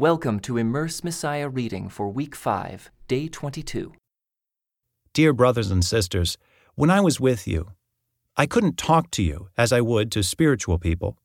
[0.00, 3.92] Welcome to Immerse Messiah reading for week 5, day 22.
[5.12, 6.38] Dear brothers and sisters,
[6.74, 7.72] when I was with you,
[8.34, 11.18] I couldn't talk to you as I would to spiritual people.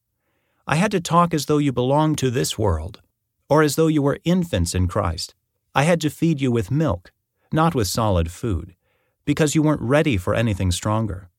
[0.68, 3.00] I had to talk as though you belonged to this world,
[3.48, 5.36] or as though you were infants in Christ.
[5.74, 7.14] I had to feed you with milk,
[7.54, 8.76] not with solid food,
[9.24, 11.30] because you weren't ready for anything stronger.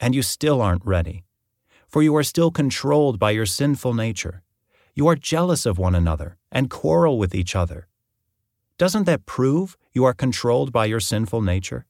[0.00, 1.24] And you still aren't ready,
[1.86, 4.42] for you are still controlled by your sinful nature.
[4.98, 7.86] You are jealous of one another and quarrel with each other.
[8.78, 11.84] Doesn't that prove you are controlled by your sinful nature?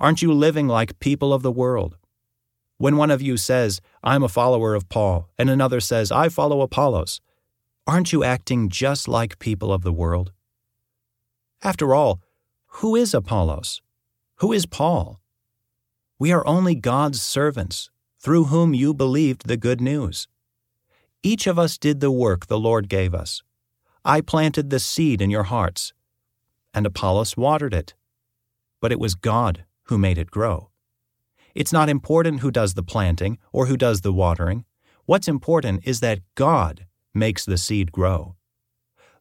[0.00, 1.96] Aren't you living like people of the world?
[2.76, 6.60] When one of you says, I'm a follower of Paul, and another says, I follow
[6.60, 7.20] Apollos,
[7.86, 10.32] aren't you acting just like people of the world?
[11.62, 12.20] After all,
[12.66, 13.80] who is Apollos?
[14.38, 15.20] Who is Paul?
[16.18, 20.26] We are only God's servants, through whom you believed the good news.
[21.26, 23.42] Each of us did the work the Lord gave us.
[24.04, 25.94] I planted the seed in your hearts,
[26.74, 27.94] and Apollos watered it.
[28.82, 30.68] But it was God who made it grow.
[31.54, 34.66] It's not important who does the planting or who does the watering.
[35.06, 38.36] What's important is that God makes the seed grow.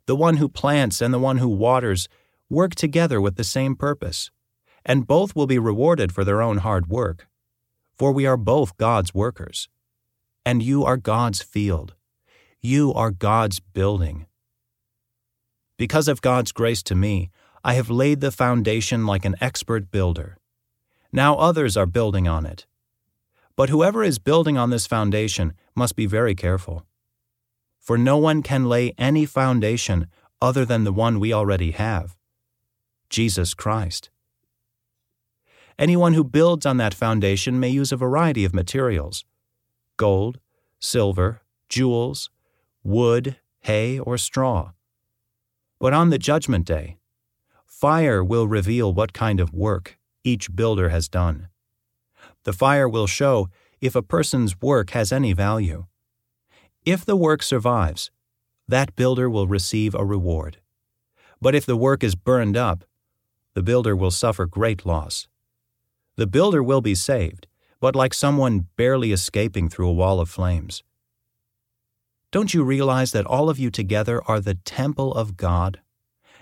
[0.05, 2.09] The one who plants and the one who waters
[2.49, 4.29] work together with the same purpose,
[4.83, 7.29] and both will be rewarded for their own hard work.
[7.95, 9.69] For we are both God's workers,
[10.45, 11.93] and you are God's field.
[12.61, 14.25] You are God's building.
[15.77, 17.29] Because of God's grace to me,
[17.63, 20.37] I have laid the foundation like an expert builder.
[21.11, 22.65] Now others are building on it.
[23.55, 26.85] But whoever is building on this foundation must be very careful.
[27.79, 30.07] For no one can lay any foundation
[30.41, 32.15] other than the one we already have
[33.09, 34.09] Jesus Christ.
[35.77, 39.23] Anyone who builds on that foundation may use a variety of materials
[40.03, 40.37] gold,
[40.79, 41.29] silver,
[41.69, 42.29] jewels,
[42.83, 44.73] wood, hay, or straw.
[45.79, 46.97] But on the judgment day,
[47.65, 51.47] fire will reveal what kind of work each builder has done.
[52.43, 53.47] The fire will show
[53.79, 55.85] if a person's work has any value.
[56.83, 58.11] If the work survives,
[58.67, 60.57] that builder will receive a reward.
[61.41, 62.83] But if the work is burned up,
[63.53, 65.29] the builder will suffer great loss.
[66.17, 67.47] The builder will be saved,
[67.83, 70.83] but like someone barely escaping through a wall of flames.
[72.31, 75.81] Don't you realize that all of you together are the temple of God,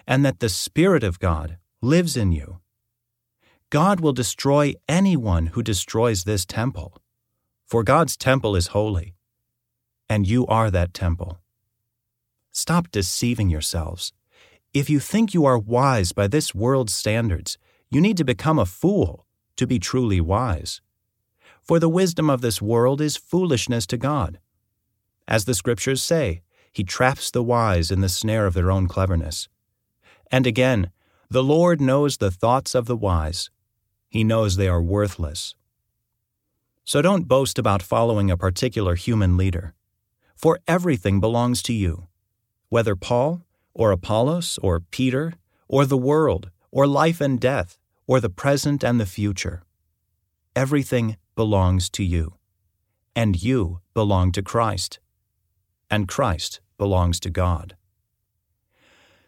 [0.05, 2.59] and that the Spirit of God lives in you?
[3.71, 7.01] God will destroy anyone who destroys this temple.
[7.65, 9.15] For God's temple is holy,
[10.07, 11.39] and you are that temple.
[12.51, 14.13] Stop deceiving yourselves.
[14.75, 17.57] If you think you are wise by this world's standards,
[17.89, 19.25] you need to become a fool
[19.55, 20.81] to be truly wise.
[21.61, 24.39] For the wisdom of this world is foolishness to God.
[25.27, 26.41] As the Scriptures say,
[26.71, 29.47] He traps the wise in the snare of their own cleverness.
[30.31, 30.91] And again,
[31.29, 33.49] the Lord knows the thoughts of the wise,
[34.09, 35.55] he knows they are worthless.
[36.83, 39.73] So don't boast about following a particular human leader,
[40.35, 42.07] for everything belongs to you,
[42.67, 45.35] whether Paul, or Apollos, or Peter,
[45.69, 49.63] or the world, or life and death, or the present and the future.
[50.53, 52.35] Everything belongs to you,
[53.15, 54.99] and you belong to Christ,
[55.89, 57.75] and Christ belongs to God.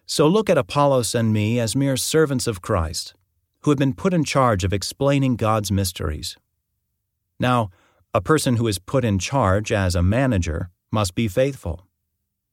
[0.05, 3.13] So look at Apollos and me as mere servants of Christ
[3.63, 6.35] who have been put in charge of explaining God's mysteries.
[7.39, 7.69] Now,
[8.13, 11.87] a person who is put in charge as a manager must be faithful.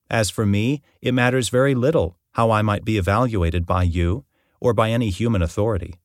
[0.09, 4.25] As for me, it matters very little how I might be evaluated by you
[4.61, 6.01] or by any human authority.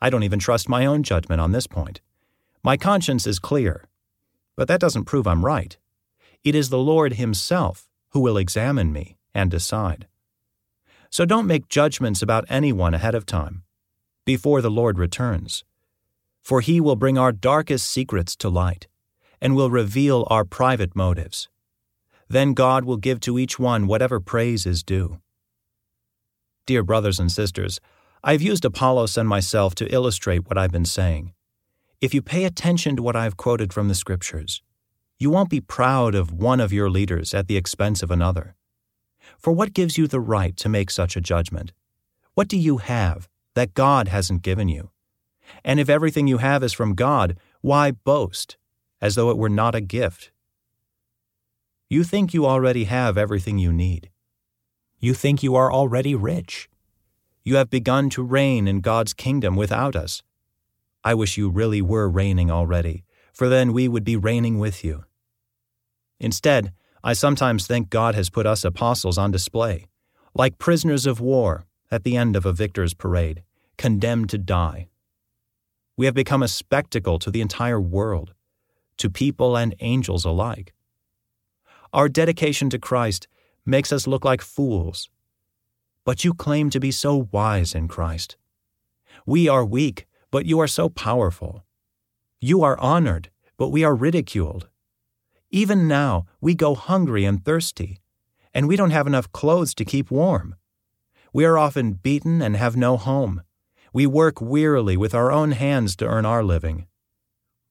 [0.00, 2.00] I don't even trust my own judgment on this point.
[2.64, 3.88] My conscience is clear,
[4.56, 5.76] but that doesn't prove I'm right.
[6.42, 10.06] It is the Lord Himself who will examine me and decide.
[11.10, 13.64] So don't make judgments about anyone ahead of time
[14.24, 15.62] before the Lord returns.
[16.42, 18.86] For he will bring our darkest secrets to light,
[19.42, 21.50] and will reveal our private motives.
[22.28, 25.20] Then God will give to each one whatever praise is due.
[26.66, 27.78] Dear brothers and sisters,
[28.22, 31.33] I've used Apollos and myself to illustrate what I've been saying.
[32.04, 34.60] If you pay attention to what I've quoted from the Scriptures,
[35.18, 38.56] you won't be proud of one of your leaders at the expense of another.
[39.38, 41.72] For what gives you the right to make such a judgment?
[42.34, 44.90] What do you have that God hasn't given you.
[45.64, 48.58] And if everything you have is from God, why boast,
[49.00, 50.30] as though it were not a gift?
[51.88, 54.10] You think you already have everything you need.
[54.98, 56.68] You think you are already rich.
[57.44, 60.22] You have begun to reign in God's kingdom without us.
[61.04, 65.04] I wish you really were reigning already, for then we would be reigning with you.
[66.18, 66.72] Instead,
[67.02, 69.86] I sometimes think God has put us apostles on display,
[70.34, 73.42] like prisoners of war at the end of a victor's parade,
[73.76, 74.88] condemned to die.
[75.96, 78.32] We have become a spectacle to the entire world,
[78.96, 80.72] to people and angels alike.
[81.92, 83.28] Our dedication to Christ
[83.66, 85.10] makes us look like fools.
[86.04, 88.36] But you claim to be so wise in Christ.
[89.26, 91.64] We are weak, but you are so powerful.
[92.40, 94.68] You are honored, but we are ridiculed.
[95.52, 98.00] Even now, we go hungry and thirsty,
[98.52, 100.56] and we don't have enough clothes to keep warm.
[101.32, 103.42] We are often beaten and have no home.
[103.92, 106.88] We work wearily with our own hands to earn our living.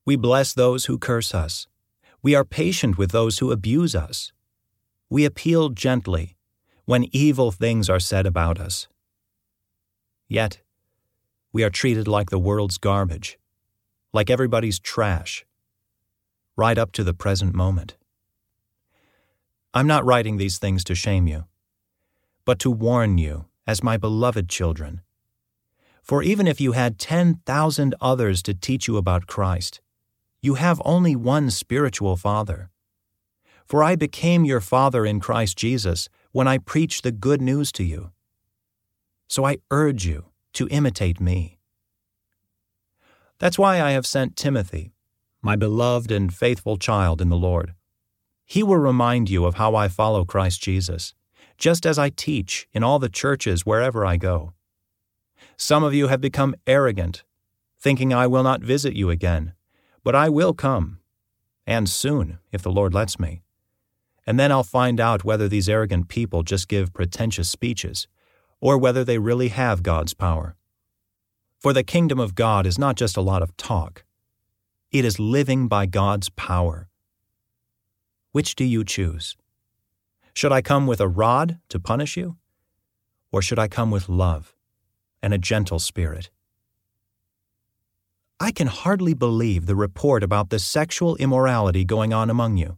[0.06, 1.68] We bless those who curse us.
[2.22, 4.32] We are patient with those who abuse us.
[5.10, 6.38] We appeal gently
[6.86, 8.88] when evil things are said about us.
[10.30, 10.62] Yet,
[11.54, 13.38] we are treated like the world's garbage,
[14.12, 15.46] like everybody's trash,
[16.58, 17.96] right up to the present moment.
[19.72, 21.46] I'm not writing these things to shame you,
[22.44, 25.02] but to warn you as my beloved children.
[26.02, 29.80] For even if you had 10,000 others to teach you about Christ,
[30.42, 32.72] you have only one spiritual father.
[33.66, 37.84] For I became your father in Christ Jesus when I preached the good news to
[37.84, 38.12] you.
[39.30, 41.60] So I urge you to imitate me.
[43.40, 44.94] That's why I have sent Timothy
[45.44, 47.74] my beloved and faithful child in the Lord.
[48.46, 51.14] He will remind you of how I follow Christ Jesus,
[51.58, 54.54] just as I teach in all the churches wherever I go.
[55.58, 57.24] Some of you have become arrogant,
[57.78, 59.54] thinking I will not visit you again,
[60.02, 61.00] but I will come,
[61.68, 63.42] and soon, if the Lord lets me.
[64.26, 68.08] And then I'll find out whether these arrogant people just give pretentious speeches,
[68.64, 70.56] or whether they really have God's power.
[71.60, 74.06] For the kingdom of God is not just a lot of talk,
[74.90, 76.88] it is living by God's power.
[78.32, 79.36] Which do you choose?
[80.34, 82.38] Should I come with a rod to punish you?
[83.34, 84.56] Or should I come with love
[85.22, 86.30] and a gentle spirit?
[88.40, 92.78] I can hardly believe the report about the sexual immorality going on among you,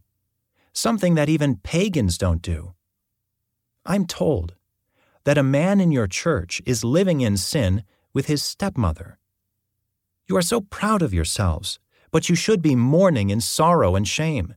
[0.72, 2.74] something that even pagans don't do.
[3.84, 4.55] I'm told
[5.26, 7.84] that a man in your church is living in sin
[8.14, 9.18] with his stepmother.
[10.26, 11.78] You are so proud of yourselves
[12.16, 14.54] but you should be mourning in sorrow and shame.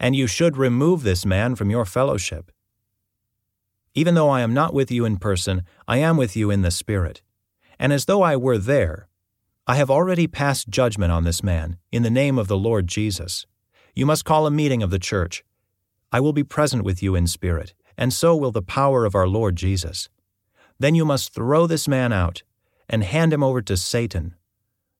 [0.00, 2.50] And you should remove this man from your fellowship.
[3.94, 6.72] Even though I am not with you in person, I am with you in the
[6.72, 7.22] Spirit.
[7.78, 9.06] And as though I were there,
[9.68, 13.46] I have already passed judgment on this man, in the name of the Lord Jesus.
[13.94, 15.44] You must call a meeting of the church.
[16.10, 19.26] I will be present with you in spirit, and so will the power of our
[19.26, 20.08] Lord Jesus.
[20.78, 22.44] Then you must throw this man out,
[22.88, 24.36] and hand him over to Satan,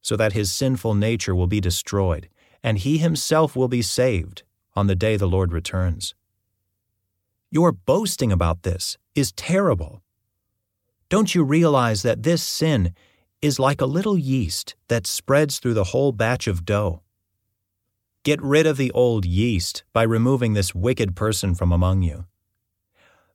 [0.03, 2.29] so that his sinful nature will be destroyed,
[2.63, 4.43] and he himself will be saved
[4.75, 6.15] on the day the Lord returns.
[7.51, 10.03] Your boasting about this is terrible.
[11.09, 12.93] Don't you realize that this sin
[13.41, 17.03] is like a little yeast that spreads through the whole batch of dough?
[18.25, 22.27] Get rid of the old yeast by removing this wicked person from among you.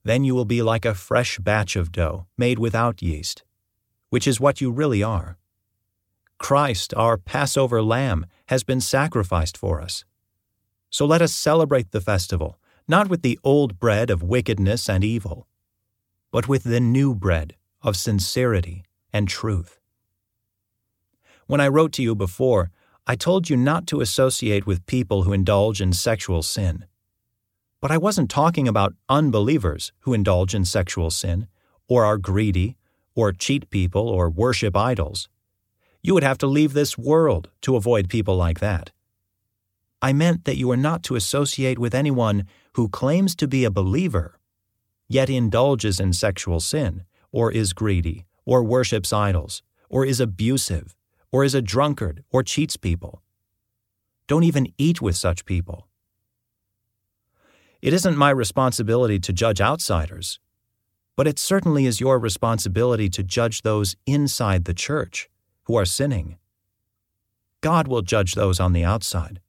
[0.03, 3.43] Then you will be like a fresh batch of dough made without yeast,
[4.09, 5.37] which is what you really are.
[6.37, 10.03] Christ, our Passover lamb, has been sacrificed for us.
[10.89, 15.47] So let us celebrate the festival, not with the old bread of wickedness and evil,
[16.31, 18.83] but with the new bread of sincerity
[19.13, 19.79] and truth.
[21.47, 22.71] When I wrote to you before,
[23.07, 26.85] I told you not to associate with people who indulge in sexual sin.
[27.83, 31.47] But I wasn't talking about unbelievers who indulge in sexual sin,
[31.89, 32.77] or are greedy,
[33.13, 35.27] or cheat people, or worship idols.
[36.01, 38.91] You would have to leave this world to avoid people like that.
[40.01, 43.69] I meant that you are not to associate with anyone who claims to be a
[43.69, 44.39] believer,
[45.09, 50.95] yet indulges in sexual sin, or is greedy, or worships idols, or is abusive,
[51.33, 53.21] or is a drunkard, or cheats people.
[54.27, 55.89] Don't even eat with such people.
[57.83, 60.39] It isn't my responsibility to judge outsiders,
[61.17, 65.29] but it certainly is your responsibility to judge those inside the church
[65.63, 66.37] who are sinning.
[67.59, 69.41] God will judge those on the outside.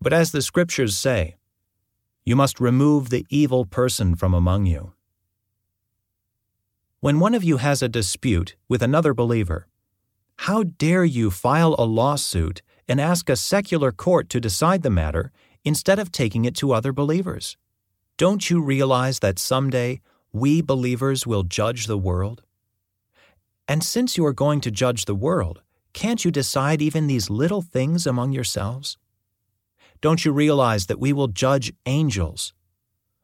[0.00, 1.36] But as the Scriptures say,
[2.24, 4.92] you must remove the evil person from among you.
[6.98, 9.68] When one of you has a dispute with another believer,
[10.38, 15.30] how dare you file a lawsuit and ask a secular court to decide the matter
[15.64, 17.56] instead of taking it to other believers?
[18.16, 20.00] Don't you realize that someday
[20.32, 22.42] we believers will judge the world?
[23.66, 25.62] And since you are going to judge the world,
[25.94, 28.98] can't you decide even these little things among yourselves?
[30.02, 32.52] Don't you realize that we will judge angels?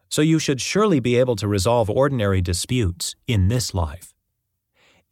[0.09, 4.15] So you should surely be able to resolve ordinary disputes in this life.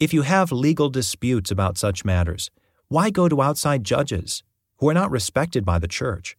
[0.00, 2.50] If you have legal disputes about such matters,
[2.88, 4.42] why go to outside judges
[4.78, 6.38] who are not respected by the church?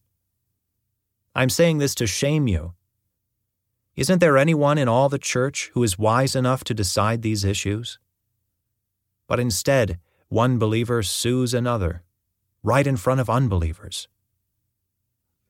[1.39, 2.73] I'm saying this to shame you.
[3.95, 7.97] Isn't there anyone in all the church who is wise enough to decide these issues?
[9.25, 12.03] But instead, one believer sues another,
[12.61, 14.09] right in front of unbelievers.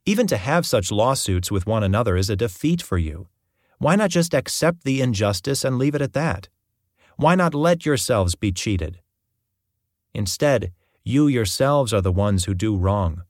[0.06, 3.28] Even to have such lawsuits with one another is a defeat for you.
[3.80, 6.50] Why not just accept the injustice and leave it at that?
[7.16, 9.00] Why not let yourselves be cheated?
[10.14, 10.72] Instead,
[11.04, 13.24] you yourselves are the ones who do wrong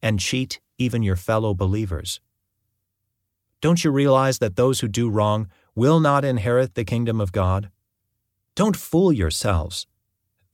[0.00, 2.20] and cheat even your fellow believers.
[3.60, 7.70] Don't you realize that those who do wrong will not inherit the kingdom of God?
[8.54, 9.86] Don't fool yourselves.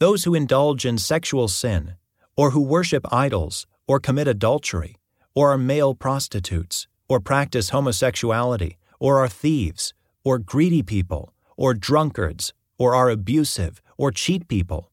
[0.01, 1.95] Those who indulge in sexual sin,
[2.37, 4.97] or who worship idols, or commit adultery,
[5.35, 12.53] or are male prostitutes, or practice homosexuality, or are thieves, or greedy people, or drunkards,
[12.77, 14.91] or are abusive, or cheat people.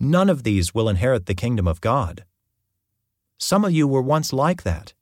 [0.00, 2.24] None of these will inherit the kingdom of God.
[3.38, 4.94] Some of you were once like that.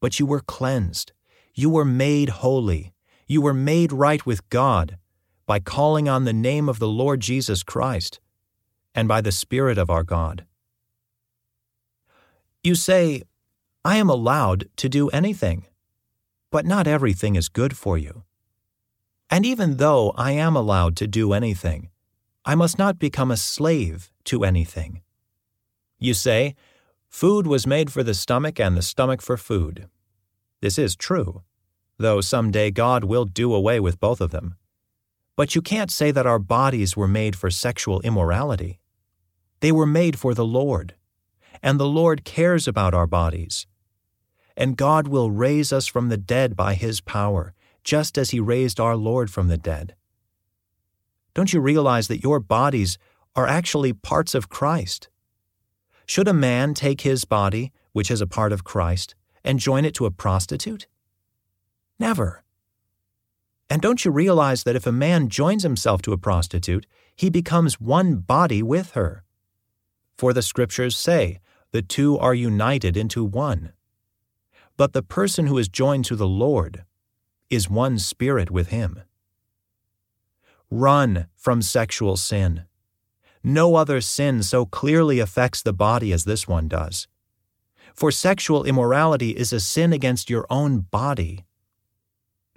[0.00, 1.12] But you were cleansed.
[1.54, 2.92] You were made holy.
[3.26, 4.98] You were made right with God
[5.46, 8.20] by calling on the name of the Lord Jesus Christ
[8.94, 10.44] and by the Spirit of our God.
[12.62, 13.22] You say,
[13.84, 15.66] I am allowed to do anything.
[16.50, 18.24] But not everything is good for you.
[19.30, 21.90] And even though I am allowed to do anything,
[22.44, 25.02] I must not become a slave to anything.
[25.98, 26.54] You say,
[27.16, 29.88] Food was made for the stomach and the stomach for food.
[30.60, 31.44] This is true,
[31.96, 34.56] though some day God will do away with both of them.
[35.34, 38.80] But you can't say that our bodies were made for sexual immorality.
[39.60, 40.94] They were made for the Lord,
[41.62, 43.66] and the Lord cares about our bodies
[44.54, 48.78] and God will raise us from the dead by His power, just as He raised
[48.78, 49.94] our Lord from the dead.
[51.34, 52.98] Don't you realize that your bodies
[53.34, 55.08] are actually parts of Christ?
[56.06, 59.94] Should a man take his body, which is a part of Christ, and join it
[59.94, 60.86] to a prostitute?
[61.98, 62.44] Never.
[63.68, 66.86] And don't you realize that if a man joins himself to a prostitute,
[67.16, 69.24] he becomes one body with her?
[70.16, 71.40] For the scriptures say,
[71.72, 73.72] the two are united into one.
[74.76, 76.84] But the person who is joined to the Lord
[77.50, 79.02] is one spirit with him.
[80.70, 82.64] Run from sexual sin.
[83.46, 87.08] No other sin so clearly affects the body as this one does.
[87.94, 91.46] For sexual immorality is a sin against your own body.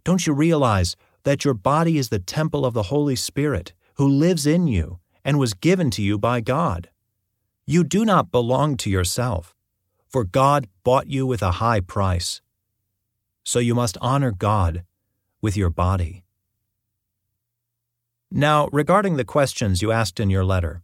[0.03, 4.45] Don't you realize that your body is the temple of the Holy Spirit who lives
[4.45, 6.89] in you and was given to you by God?
[7.65, 9.55] You do not belong to yourself
[10.09, 12.41] for God bought you with a high price.
[13.45, 14.83] So you must honor God
[15.41, 16.23] with your body.
[18.31, 20.83] Now, regarding the questions you asked in your letter.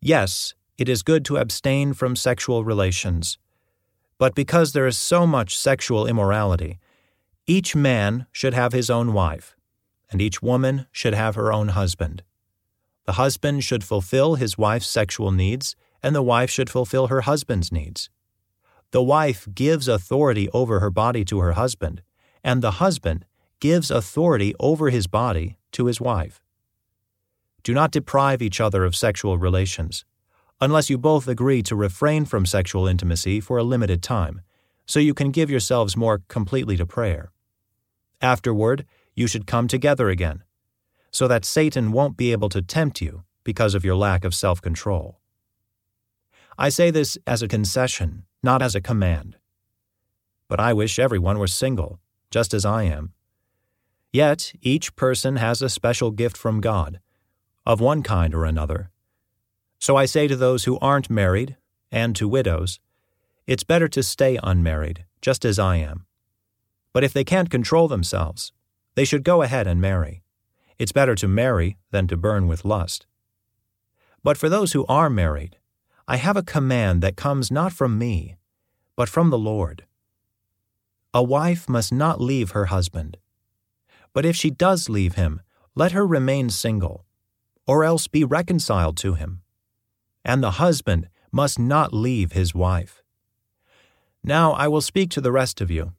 [0.00, 3.38] Yes, it is good to abstain from sexual relations.
[4.18, 6.78] But because there is so much sexual immorality,
[7.48, 9.56] each man should have his own wife,
[10.10, 12.22] and each woman should have her own husband.
[13.06, 17.72] The husband should fulfill his wife's sexual needs, and the wife should fulfill her husband's
[17.72, 18.08] needs.
[18.92, 22.02] The wife gives authority over her body to her husband,
[22.44, 23.24] and the husband
[23.60, 26.40] gives authority over his body to his wife.
[27.62, 30.04] Do not deprive each other of sexual relations,
[30.60, 34.40] unless you both agree to refrain from sexual intimacy for a limited time,
[34.86, 37.32] so you can give yourselves more completely to prayer.
[38.20, 40.44] Afterward, you should come together again,
[41.10, 44.62] so that Satan won't be able to tempt you because of your lack of self
[44.62, 45.20] control.
[46.58, 49.36] I say this as a concession not as a command.
[50.48, 51.98] But I wish everyone were single,
[52.30, 53.12] just as I am.
[54.16, 57.00] Yet each person has a special gift from God,
[57.66, 58.90] of one kind or another.
[59.78, 61.58] So I say to those who aren't married,
[61.92, 62.80] and to widows,
[63.46, 66.06] it's better to stay unmarried, just as I am.
[66.94, 68.52] But if they can't control themselves,
[68.94, 70.22] they should go ahead and marry.
[70.78, 73.04] It's better to marry than to burn with lust.
[74.24, 75.58] But for those who are married,
[76.08, 78.36] I have a command that comes not from me,
[78.96, 79.84] but from the Lord.
[81.12, 83.18] A wife must not leave her husband.
[84.16, 85.42] But if she does leave him,
[85.74, 87.04] let her remain single,
[87.66, 89.42] or else be reconciled to him.
[90.24, 93.02] And the husband must not leave his wife.
[94.24, 95.92] Now I will speak to the rest of you,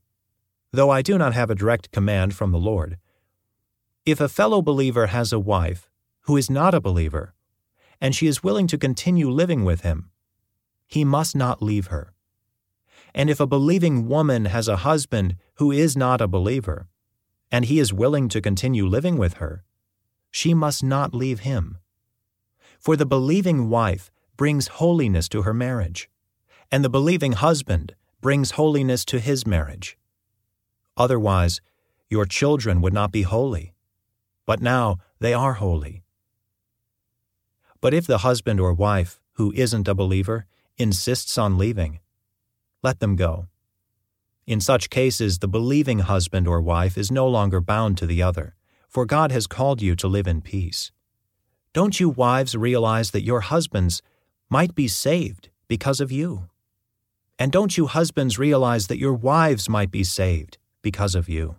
[0.72, 2.98] though I do not have a direct command from the Lord.
[4.04, 5.88] If a fellow believer has a wife
[6.22, 7.36] who is not a believer,
[8.02, 10.10] and she is willing to continue living with him,
[10.88, 12.14] he must not leave her.
[13.14, 16.88] And if a believing woman has a husband who is not a believer,
[17.52, 19.64] and he is willing to continue living with her,
[20.32, 21.78] she must not leave him.
[22.80, 26.10] For the believing wife brings holiness to her marriage,
[26.72, 29.98] and the believing husband brings holiness to his marriage.
[30.96, 31.62] Otherwise,
[32.10, 33.74] your children would not be holy,
[34.46, 36.04] but now they are holy.
[37.82, 40.46] But if the husband or wife, who isn't a believer,
[40.78, 42.00] insists on leaving,
[42.84, 43.48] let them go.
[44.48, 48.56] In such cases, the believing husband or wife is no longer bound to the other,
[48.88, 50.94] for God has called you to live in peace.
[51.74, 54.02] Don't you wives realize that your husbands
[54.50, 56.48] might be saved because of you?
[57.38, 61.58] And don't you husbands realize that your wives might be saved because of you?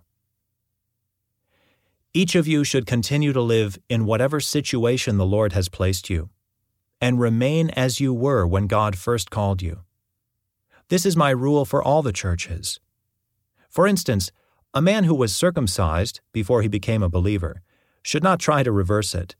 [2.11, 6.29] Each of you should continue to live in whatever situation the Lord has placed you,
[6.99, 9.81] and remain as you were when God first called you.
[10.89, 12.79] This is my rule for all the churches.
[13.69, 14.31] For instance,
[14.73, 17.61] a man who was circumcised before he became a believer
[18.01, 19.35] should not try to reverse it.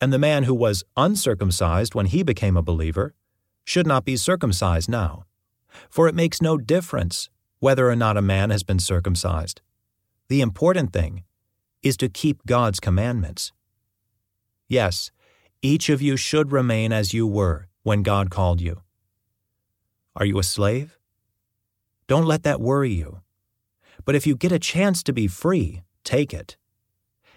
[0.00, 3.14] And the man who was uncircumcised when he became a believer
[3.64, 5.26] should not be circumcised now.
[5.88, 9.60] For it makes no difference whether or not a man has been circumcised.
[10.28, 11.24] The important thing
[11.82, 13.52] is to keep God's commandments.
[14.68, 15.10] Yes,
[15.62, 18.82] each of you should remain as you were when God called you.
[20.16, 20.98] Are you a slave?
[22.08, 23.20] Don't let that worry you.
[24.04, 26.56] But if you get a chance to be free, take it.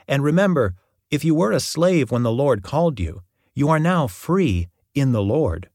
[0.08, 0.75] And remember,
[1.12, 3.22] if you were a slave when the Lord called you,
[3.53, 5.70] you are now free in the Lord.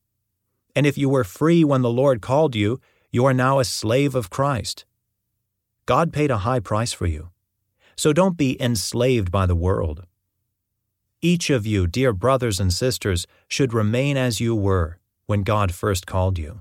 [0.75, 4.15] And if you were free when the Lord called you, you are now a slave
[4.15, 4.85] of Christ.
[5.87, 7.31] God paid a high price for you.
[7.97, 10.07] So don't be enslaved by the world.
[11.21, 16.07] Each of you, dear brothers and sisters, should remain as you were when God first
[16.07, 16.61] called you.